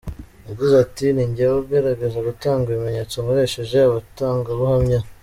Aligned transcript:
Yagize 0.47 0.73
ati 0.85 1.05
“Ni 1.13 1.23
njyewe 1.29 1.55
ugerageza 1.63 2.19
gutanga 2.27 2.65
ibimenyetso 2.69 3.15
nkoresheje 3.23 3.77
abatangabuhamya. 3.81 4.99